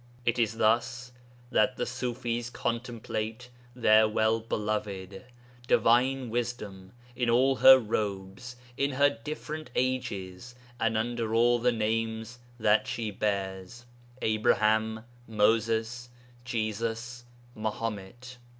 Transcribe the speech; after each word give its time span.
It 0.25 0.39
is 0.39 0.57
thus 0.57 1.11
that 1.51 1.77
the 1.77 1.83
Ṣufis 1.83 2.51
contemplate 2.51 3.49
their 3.75 4.09
Well 4.09 4.39
beloved, 4.39 5.25
Divine 5.67 6.31
Wisdom, 6.31 6.93
in 7.15 7.29
all 7.29 7.57
her 7.57 7.77
robes, 7.77 8.55
in 8.77 8.93
her 8.93 9.11
different 9.11 9.69
ages, 9.75 10.55
and 10.79 10.97
under 10.97 11.35
all 11.35 11.59
the 11.59 11.71
names 11.71 12.39
that 12.59 12.87
she 12.87 13.11
bears, 13.11 13.85
Abraham, 14.23 15.05
Moses, 15.27 16.09
Jesus, 16.45 17.25
Mahomet.' 17.53 18.37